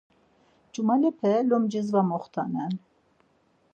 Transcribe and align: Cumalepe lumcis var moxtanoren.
Cumalepe 0.73 1.31
lumcis 1.47 1.87
var 1.93 2.05
moxtanoren. 2.11 2.73